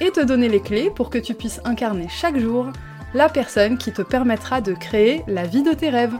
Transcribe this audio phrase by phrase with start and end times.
[0.00, 2.72] et te donner les clés pour que tu puisses incarner chaque jour
[3.12, 6.16] la personne qui te permettra de créer la vie de tes rêves.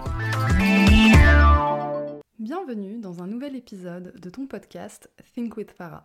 [2.39, 6.03] Bienvenue dans un nouvel épisode de ton podcast Think with Farah.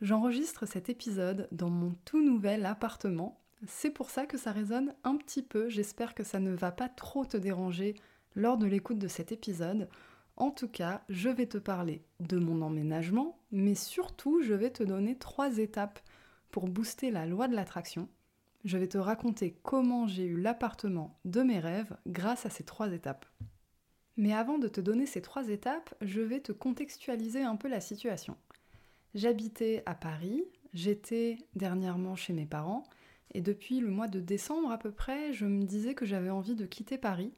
[0.00, 3.40] J'enregistre cet épisode dans mon tout nouvel appartement.
[3.66, 5.68] C'est pour ça que ça résonne un petit peu.
[5.68, 7.96] J'espère que ça ne va pas trop te déranger
[8.36, 9.88] lors de l'écoute de cet épisode.
[10.36, 14.84] En tout cas, je vais te parler de mon emménagement, mais surtout, je vais te
[14.84, 15.98] donner trois étapes
[16.50, 18.08] pour booster la loi de l'attraction.
[18.64, 22.92] Je vais te raconter comment j'ai eu l'appartement de mes rêves grâce à ces trois
[22.92, 23.26] étapes.
[24.16, 27.80] Mais avant de te donner ces trois étapes, je vais te contextualiser un peu la
[27.80, 28.36] situation.
[29.14, 32.82] J'habitais à Paris, j'étais dernièrement chez mes parents,
[33.32, 36.56] et depuis le mois de décembre à peu près, je me disais que j'avais envie
[36.56, 37.32] de quitter Paris,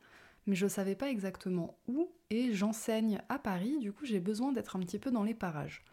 [0.47, 4.53] mais je ne savais pas exactement où, et j'enseigne à Paris, du coup j'ai besoin
[4.53, 5.85] d'être un petit peu dans les parages.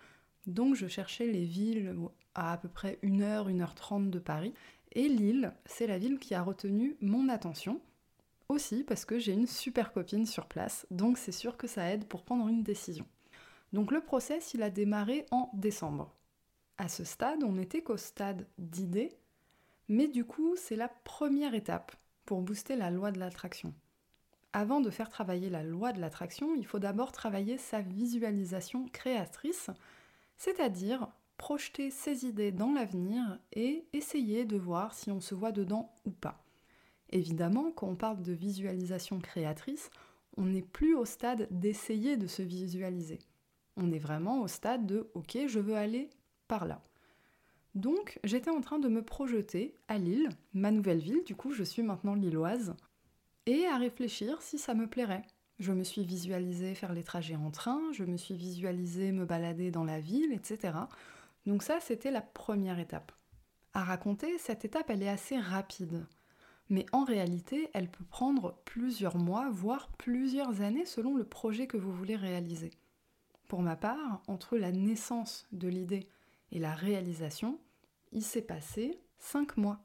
[0.47, 1.95] Donc je cherchais les villes
[2.33, 4.53] à à peu près 1 heure, 1 heure 30 de Paris,
[4.93, 7.81] et Lille, c'est la ville qui a retenu mon attention,
[8.49, 12.05] aussi parce que j'ai une super copine sur place, donc c'est sûr que ça aide
[12.05, 13.05] pour prendre une décision.
[13.73, 16.13] Donc le process, il a démarré en décembre.
[16.77, 19.17] À ce stade, on n'était qu'au stade d'idée,
[19.89, 21.95] mais du coup, c'est la première étape
[22.25, 23.73] pour booster la loi de l'attraction.
[24.53, 29.69] Avant de faire travailler la loi de l'attraction, il faut d'abord travailler sa visualisation créatrice,
[30.37, 31.07] c'est-à-dire
[31.37, 36.11] projeter ses idées dans l'avenir et essayer de voir si on se voit dedans ou
[36.11, 36.43] pas.
[37.09, 39.89] Évidemment, quand on parle de visualisation créatrice,
[40.35, 43.19] on n'est plus au stade d'essayer de se visualiser.
[43.75, 46.09] On est vraiment au stade de OK, je veux aller
[46.47, 46.81] par là.
[47.75, 51.63] Donc j'étais en train de me projeter à Lille, ma nouvelle ville, du coup je
[51.63, 52.75] suis maintenant lilloise,
[53.45, 55.23] et à réfléchir si ça me plairait.
[55.59, 59.71] Je me suis visualisée faire les trajets en train, je me suis visualisée me balader
[59.71, 60.73] dans la ville, etc.
[61.45, 63.11] Donc ça, c'était la première étape.
[63.73, 66.05] À raconter, cette étape, elle est assez rapide.
[66.69, 71.77] Mais en réalité, elle peut prendre plusieurs mois, voire plusieurs années selon le projet que
[71.77, 72.71] vous voulez réaliser.
[73.47, 76.07] Pour ma part, entre la naissance de l'idée
[76.51, 77.59] et la réalisation,
[78.11, 79.79] il s'est passé cinq mois.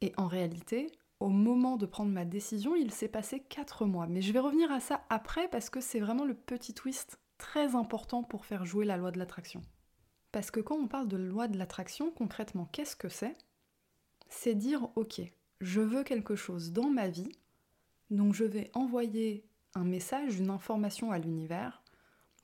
[0.00, 4.06] Et en réalité, au moment de prendre ma décision, il s'est passé quatre mois.
[4.06, 7.74] Mais je vais revenir à ça après parce que c'est vraiment le petit twist très
[7.74, 9.60] important pour faire jouer la loi de l'attraction.
[10.32, 13.36] Parce que quand on parle de loi de l'attraction, concrètement, qu'est-ce que c'est?
[14.28, 15.20] C'est dire, ok,
[15.60, 17.32] je veux quelque chose dans ma vie,
[18.10, 21.82] donc je vais envoyer un message, une information à l'univers,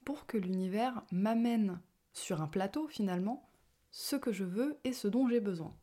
[0.04, 1.80] pour que l'univers m'amène
[2.12, 3.48] sur un plateau finalement
[3.90, 5.74] ce que je veux et ce dont j'ai besoin.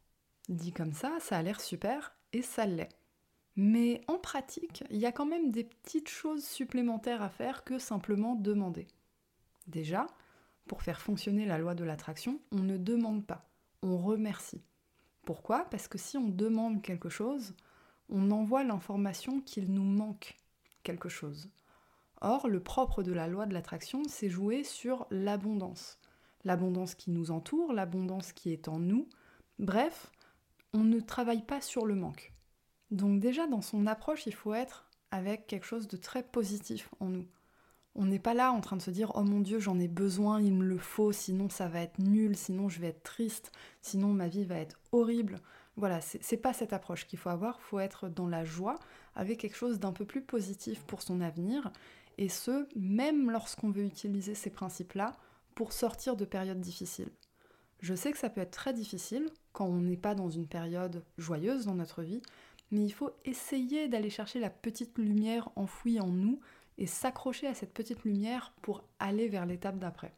[0.49, 2.89] Dit comme ça, ça a l'air super et ça l'est.
[3.55, 7.77] Mais en pratique, il y a quand même des petites choses supplémentaires à faire que
[7.77, 8.87] simplement demander.
[9.67, 10.07] Déjà,
[10.67, 13.47] pour faire fonctionner la loi de l'attraction, on ne demande pas,
[13.83, 14.63] on remercie.
[15.23, 15.65] Pourquoi?
[15.69, 17.53] Parce que si on demande quelque chose,
[18.09, 20.37] on envoie l'information qu'il nous manque
[20.83, 21.49] quelque chose.
[22.21, 25.99] Or, le propre de la loi de l'attraction, c'est jouer sur l'abondance.
[26.43, 29.07] L'abondance qui nous entoure, l'abondance qui est en nous.
[29.59, 30.11] Bref,
[30.73, 32.33] on ne travaille pas sur le manque.
[32.91, 37.07] Donc déjà, dans son approche, il faut être avec quelque chose de très positif en
[37.07, 37.27] nous.
[37.95, 40.41] On n'est pas là en train de se dire oh mon dieu j'en ai besoin,
[40.41, 43.51] il me le faut, sinon ça va être nul, sinon je vais être triste,
[43.81, 45.39] sinon ma vie va être horrible.
[45.75, 48.75] Voilà, c'est pas cette approche qu'il faut avoir, il faut être dans la joie,
[49.15, 51.71] avec quelque chose d'un peu plus positif pour son avenir,
[52.17, 55.13] et ce, même lorsqu'on veut utiliser ces principes-là
[55.55, 57.11] pour sortir de périodes difficiles.
[57.83, 61.03] Je sais que ça peut être très difficile quand on n'est pas dans une période
[61.17, 62.21] joyeuse dans notre vie,
[62.71, 66.39] mais il faut essayer d'aller chercher la petite lumière enfouie en nous
[66.77, 70.13] et s'accrocher à cette petite lumière pour aller vers l'étape d'après.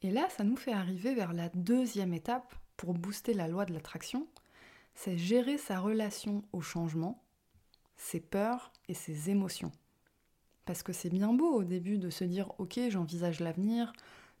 [0.00, 3.74] Et là, ça nous fait arriver vers la deuxième étape pour booster la loi de
[3.74, 4.26] l'attraction,
[4.94, 7.22] c'est gérer sa relation au changement,
[7.96, 9.72] ses peurs et ses émotions.
[10.64, 13.92] Parce que c'est bien beau au début de se dire ok j'envisage l'avenir,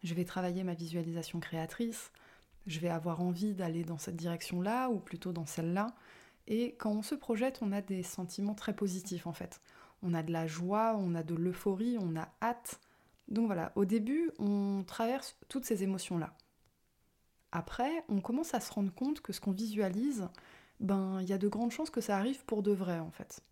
[0.02, 2.10] je vais travailler ma visualisation créatrice,
[2.66, 5.94] je vais avoir envie d'aller dans cette direction-là ou plutôt dans celle-là.
[6.46, 9.60] Et quand on se projette, on a des sentiments très positifs en fait.
[10.02, 12.80] On a de la joie, on a de l'euphorie, on a hâte.
[13.28, 16.34] Donc voilà, au début, on traverse toutes ces émotions-là.
[17.52, 20.28] Après, on commence à se rendre compte que ce qu'on visualise,
[20.80, 23.42] ben, il y a de grandes chances que ça arrive pour de vrai en fait.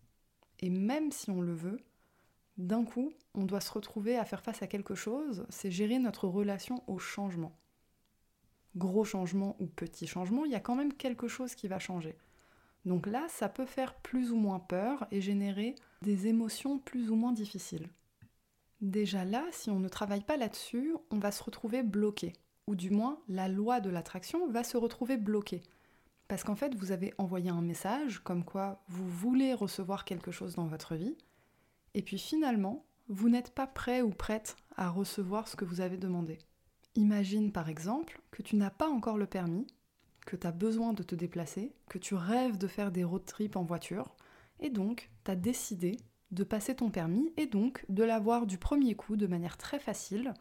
[0.59, 1.79] Et même si on le veut,
[2.57, 6.27] d'un coup, on doit se retrouver à faire face à quelque chose, c'est gérer notre
[6.27, 7.53] relation au changement.
[8.75, 12.17] Gros changement ou petit changement, il y a quand même quelque chose qui va changer.
[12.85, 17.15] Donc là, ça peut faire plus ou moins peur et générer des émotions plus ou
[17.15, 17.89] moins difficiles.
[18.79, 22.33] Déjà là, si on ne travaille pas là-dessus, on va se retrouver bloqué.
[22.67, 25.61] Ou du moins, la loi de l'attraction va se retrouver bloquée.
[26.27, 30.55] Parce qu'en fait, vous avez envoyé un message comme quoi vous voulez recevoir quelque chose
[30.55, 31.17] dans votre vie,
[31.93, 35.97] et puis finalement, vous n'êtes pas prêt ou prête à recevoir ce que vous avez
[35.97, 36.39] demandé.
[36.95, 39.67] Imagine par exemple que tu n'as pas encore le permis,
[40.25, 43.55] que tu as besoin de te déplacer, que tu rêves de faire des road trips
[43.55, 44.15] en voiture,
[44.59, 45.97] et donc tu as décidé
[46.31, 50.33] de passer ton permis et donc de l'avoir du premier coup de manière très facile,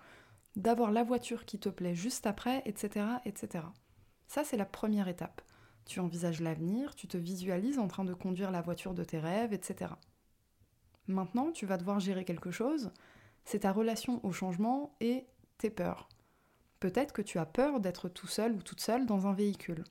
[0.56, 3.06] d'avoir la voiture qui te plaît juste après, etc.
[3.24, 3.64] etc.
[4.26, 5.42] Ça, c'est la première étape.
[5.84, 9.52] Tu envisages l'avenir, tu te visualises en train de conduire la voiture de tes rêves,
[9.52, 9.92] etc.
[11.08, 12.92] Maintenant, tu vas devoir gérer quelque chose,
[13.44, 15.26] c'est ta relation au changement et
[15.58, 16.08] tes peurs.
[16.80, 19.84] Peut-être que tu as peur d'être tout seul ou toute seule dans un véhicule.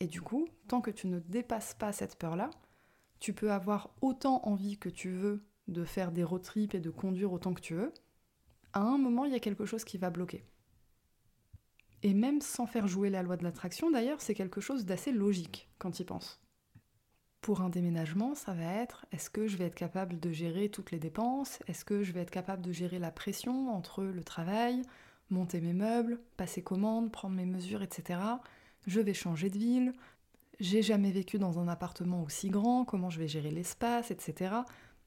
[0.00, 2.50] Et du coup, tant que tu ne dépasses pas cette peur-là,
[3.18, 6.90] tu peux avoir autant envie que tu veux de faire des road trips et de
[6.90, 7.92] conduire autant que tu veux.
[8.72, 10.44] À un moment, il y a quelque chose qui va bloquer.
[12.02, 15.68] Et même sans faire jouer la loi de l'attraction, d'ailleurs, c'est quelque chose d'assez logique
[15.78, 16.40] quand tu y penses.
[17.40, 20.90] Pour un déménagement, ça va être est-ce que je vais être capable de gérer toutes
[20.90, 21.58] les dépenses?
[21.66, 24.82] Est-ce que je vais être capable de gérer la pression entre le travail,
[25.30, 28.20] monter mes meubles, passer commande, prendre mes mesures, etc.
[28.86, 29.92] Je vais changer de ville,
[30.60, 34.54] j'ai jamais vécu dans un appartement aussi grand, comment je vais gérer l'espace, etc.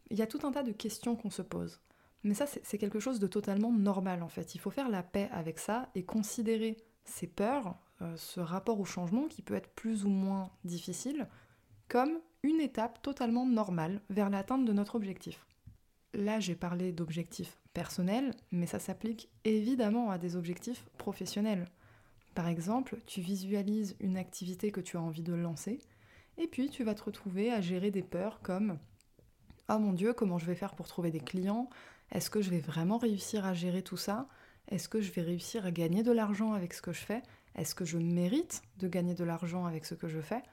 [0.09, 1.81] Il y a tout un tas de questions qu'on se pose.
[2.23, 4.53] Mais ça, c'est quelque chose de totalement normal en fait.
[4.55, 8.85] Il faut faire la paix avec ça et considérer ces peurs, euh, ce rapport au
[8.85, 11.27] changement qui peut être plus ou moins difficile,
[11.87, 15.45] comme une étape totalement normale vers l'atteinte de notre objectif.
[16.13, 21.65] Là, j'ai parlé d'objectifs personnels, mais ça s'applique évidemment à des objectifs professionnels.
[22.35, 25.79] Par exemple, tu visualises une activité que tu as envie de lancer,
[26.37, 28.77] et puis tu vas te retrouver à gérer des peurs comme
[29.69, 31.69] Oh mon Dieu, comment je vais faire pour trouver des clients?
[32.11, 34.27] Est-ce que je vais vraiment réussir à gérer tout ça?
[34.67, 37.21] Est-ce que je vais réussir à gagner de l'argent avec ce que je fais?
[37.55, 40.43] Est-ce que je mérite de gagner de l'argent avec ce que je fais?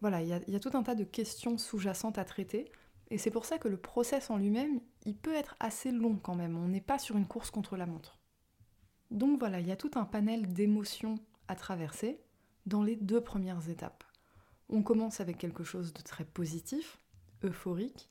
[0.00, 2.70] Voilà, il y, y, a tout un tas de questions sous-jacentes à traiter,
[3.10, 6.34] et c'est pour ça que le process en lui-même, il peut être assez long quand
[6.34, 6.56] même.
[6.56, 8.18] On n'est pas sur une course contre la montre.
[9.10, 11.14] Donc voilà, il y a tout un panel d'émotions
[11.48, 12.20] à traverser
[12.66, 14.04] dans les deux premières étapes.
[14.68, 17.00] On commence avec quelque chose de très positif,
[17.42, 18.10] euphorique.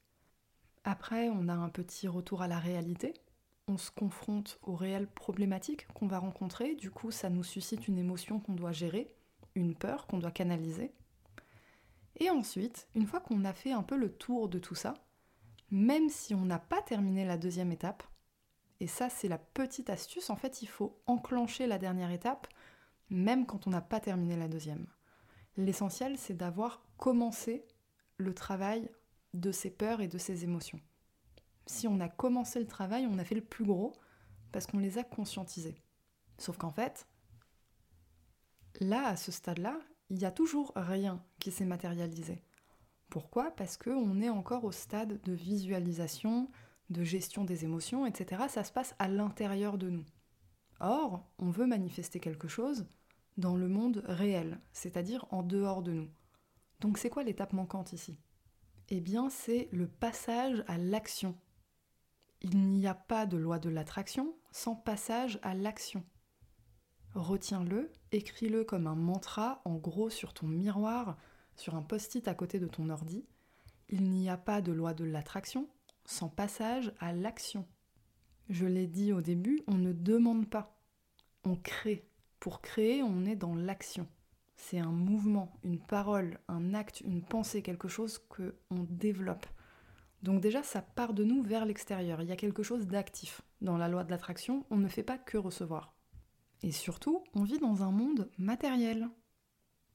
[0.84, 3.14] Après, on a un petit retour à la réalité.
[3.68, 6.74] On se confronte aux réelles problématiques qu'on va rencontrer.
[6.74, 9.14] Du coup, ça nous suscite une émotion qu'on doit gérer,
[9.54, 10.94] une peur qu'on doit canaliser.
[12.18, 14.96] Et ensuite, une fois qu'on a fait un peu le tour de tout ça,
[15.70, 18.04] même si on n'a pas terminé la deuxième étape,
[18.80, 20.30] et ça, c'est la petite astuce.
[20.30, 22.48] En fait, il faut enclencher la dernière étape,
[23.10, 24.88] même quand on n'a pas terminé la deuxième.
[25.56, 27.66] L'essentiel, c'est d'avoir commencé
[28.18, 28.90] le travail
[29.34, 30.80] de ses peurs et de ses émotions.
[31.66, 33.94] Si on a commencé le travail, on a fait le plus gros
[34.52, 35.82] parce qu'on les a conscientisés.
[36.38, 37.08] Sauf qu'en fait,
[38.80, 42.42] là, à ce stade-là, il n'y a toujours rien qui s'est matérialisé.
[43.10, 43.52] Pourquoi?
[43.52, 46.50] Parce qu'on est encore au stade de visualisation,
[46.90, 50.06] de gestion des émotions, etc., ça se passe à l'intérieur de nous.
[50.80, 52.86] Or, on veut manifester quelque chose
[53.38, 56.10] dans le monde réel, c'est-à-dire en dehors de nous.
[56.80, 58.18] Donc c'est quoi l'étape manquante ici?
[58.90, 61.36] Eh bien c'est le passage à l'action.
[62.42, 66.06] Il n'y a pas de loi de l'attraction sans passage à l'action.
[67.18, 71.18] Retiens-le, écris-le comme un mantra en gros sur ton miroir,
[71.56, 73.26] sur un post-it à côté de ton ordi.
[73.90, 75.68] Il n'y a pas de loi de l'attraction
[76.06, 77.66] sans passage à l'action.
[78.50, 80.80] Je l'ai dit au début, on ne demande pas,
[81.44, 82.08] on crée.
[82.40, 84.06] Pour créer, on est dans l'action.
[84.56, 89.48] C'est un mouvement, une parole, un acte, une pensée, quelque chose que on développe.
[90.22, 92.22] Donc déjà, ça part de nous vers l'extérieur.
[92.22, 93.42] Il y a quelque chose d'actif.
[93.62, 95.97] Dans la loi de l'attraction, on ne fait pas que recevoir.
[96.64, 99.10] Et surtout, on vit dans un monde matériel.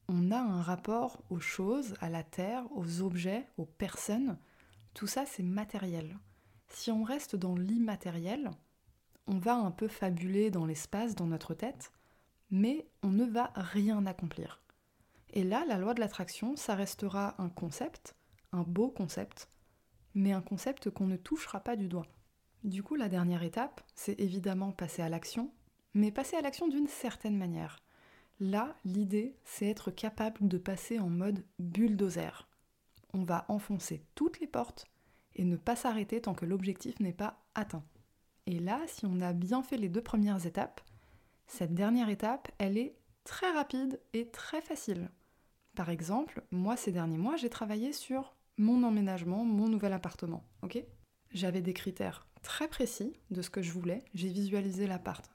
[0.08, 4.36] On a un rapport aux choses, à la terre, aux objets, aux personnes
[4.94, 6.18] tout ça, c'est matériel.
[6.68, 8.50] Si on reste dans l'immatériel,
[9.26, 11.92] on va un peu fabuler dans l'espace, dans notre tête,
[12.50, 14.62] mais on ne va rien accomplir.
[15.32, 18.16] Et là, la loi de l'attraction, ça restera un concept,
[18.52, 19.48] un beau concept,
[20.14, 22.06] mais un concept qu'on ne touchera pas du doigt.
[22.62, 25.50] Du coup, la dernière étape, c'est évidemment passer à l'action,
[25.94, 27.82] mais passer à l'action d'une certaine manière.
[28.40, 32.48] Là, l'idée, c'est être capable de passer en mode bulldozer.
[33.12, 34.86] On va enfoncer toutes les portes
[35.34, 37.84] et ne pas s'arrêter tant que l'objectif n'est pas atteint.
[38.46, 40.80] Et là, si on a bien fait les deux premières étapes,
[41.46, 45.10] cette dernière étape, elle est très rapide et très facile.
[45.76, 50.44] Par exemple, moi ces derniers mois, j'ai travaillé sur mon emménagement, mon nouvel appartement,
[51.30, 55.30] J'avais des critères très précis de ce que je voulais, j'ai visualisé l'appart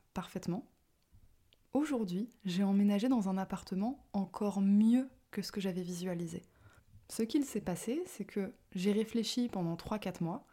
[1.73, 6.41] Aujourd'hui, j'ai emménagé dans un appartement encore mieux que ce que j'avais visualisé.
[7.09, 10.45] Ce qu'il s'est passé, c'est que j'ai réfléchi pendant 3-4 mois,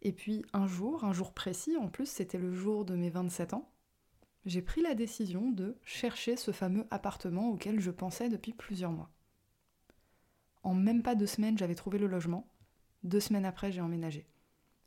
[0.00, 3.54] et puis un jour, un jour précis, en plus c'était le jour de mes 27
[3.54, 3.70] ans,
[4.44, 9.10] j'ai pris la décision de chercher ce fameux appartement auquel je pensais depuis plusieurs mois.
[10.64, 12.48] En même pas deux semaines, j'avais trouvé le logement.
[13.04, 14.26] Deux semaines après, j'ai emménagé.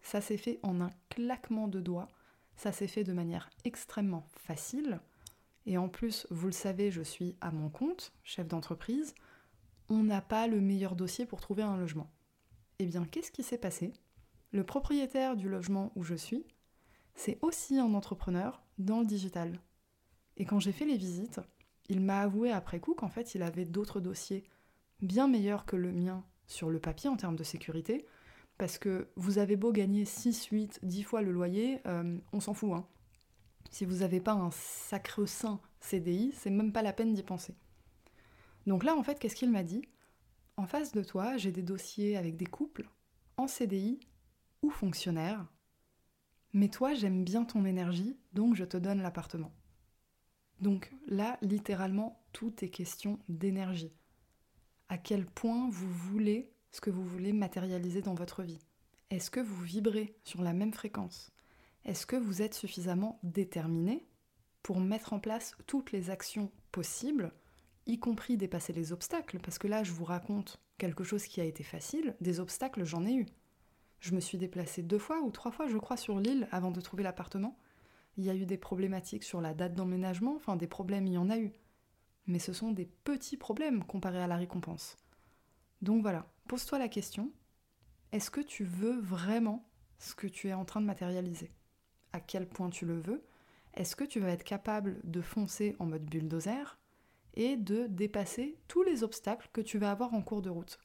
[0.02, 2.12] Ça s'est fait en un claquement de doigts.
[2.56, 5.00] Ça s'est fait de manière extrêmement facile.
[5.66, 9.16] Et en plus, vous le savez, je suis à mon compte, chef d'entreprise.
[9.90, 12.10] On n'a pas le meilleur dossier pour trouver un logement.
[12.80, 13.94] Eh bien, qu'est-ce qui s'est passé?
[14.52, 16.46] Le propriétaire du logement où je suis,
[17.16, 19.60] c'est aussi un entrepreneur dans le digital.
[20.38, 21.40] Et quand j'ai fait les visites,
[21.88, 24.44] il m'a avoué après coup qu'en fait, il avait d'autres dossiers
[25.02, 28.06] bien meilleurs que le mien sur le papier en termes de sécurité,
[28.58, 32.54] parce que vous avez beau gagner 6, 8, 10 fois le loyer, euh, on s'en
[32.54, 32.72] fout.
[32.74, 32.88] Hein.
[33.70, 37.56] Si vous n'avez pas un sacre-saint CDI, c'est même pas la peine d'y penser.
[38.66, 39.84] Donc là, en fait, qu'est-ce qu'il m'a dit?
[40.58, 42.90] En face de toi, j'ai des dossiers avec des couples,
[43.38, 44.00] en CDI
[44.62, 45.46] ou fonctionnaires.
[46.54, 49.52] Mais toi, j'aime bien ton énergie, donc je te donne l'appartement.
[50.62, 53.94] Donc là, littéralement, tout est question d'énergie.
[54.88, 58.60] À quel point vous voulez ce que vous voulez matérialiser dans votre vie
[59.10, 61.32] Est-ce que vous vibrez sur la même fréquence?
[61.86, 64.06] Est-ce que vous êtes suffisamment déterminé
[64.62, 67.32] pour mettre en place toutes les actions possibles,
[67.86, 69.40] y compris dépasser les obstacles?
[69.40, 73.06] Parce que là, je vous raconte quelque chose qui a été facile, des obstacles, j'en
[73.06, 73.26] ai eu.
[74.02, 76.82] Je me suis déplacée deux fois ou trois fois, je crois, sur l'île avant de
[76.82, 77.58] trouver l'appartement.
[78.18, 81.18] Il y a eu des problématiques sur la date d'emménagement, enfin des problèmes, il y
[81.18, 81.54] en a eu.
[82.28, 84.98] Mais ce sont des petits problèmes comparés à la récompense.
[85.82, 87.32] Donc voilà, pose-toi la question,
[88.12, 89.68] est-ce que tu veux vraiment
[90.00, 91.52] ce que tu es en train de matérialiser?
[92.14, 93.24] À quel point tu le veux?
[93.74, 96.78] Est-ce que tu vas être capable de foncer en mode bulldozer
[97.34, 100.80] et de dépasser tous les obstacles que tu vas avoir en cours de route?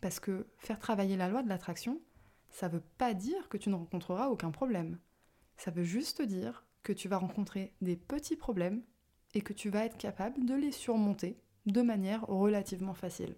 [0.00, 2.00] Parce que faire travailler la loi de l'attraction,
[2.50, 4.98] ça ne veut pas dire que tu ne rencontreras aucun problème.
[5.56, 8.82] Ça veut juste dire que tu vas rencontrer des petits problèmes
[9.34, 13.36] et que tu vas être capable de les surmonter de manière relativement facile.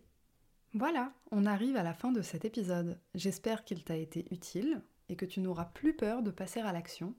[0.76, 2.98] Voilà, on arrive à la fin de cet épisode.
[3.14, 7.14] J'espère qu'il t'a été utile et que tu n'auras plus peur de passer à l'action,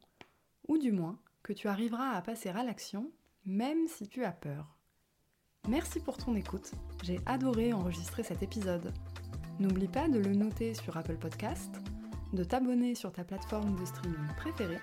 [0.67, 3.09] ou du moins que tu arriveras à passer à l'action
[3.45, 4.75] même si tu as peur.
[5.69, 8.91] Merci pour ton écoute, j'ai adoré enregistrer cet épisode.
[9.59, 11.73] N'oublie pas de le noter sur Apple Podcast,
[12.33, 14.81] de t'abonner sur ta plateforme de streaming préférée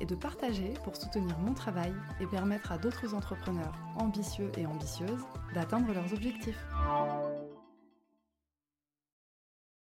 [0.00, 5.24] et de partager pour soutenir mon travail et permettre à d'autres entrepreneurs ambitieux et ambitieuses
[5.54, 6.66] d'atteindre leurs objectifs.